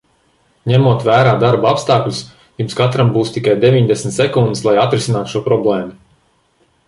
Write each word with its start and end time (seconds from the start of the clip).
Ņemot 0.69 1.03
vērā 1.07 1.33
darba 1.43 1.67
apstākļus, 1.71 2.21
jums 2.61 2.77
katram 2.79 3.13
būs 3.17 3.35
tikai 3.35 3.55
deviņdesmit 3.65 4.17
sekundes, 4.17 4.65
lai 4.69 4.75
atrisinātu 4.87 5.35
šo 5.35 5.43
problēmu. 5.51 5.93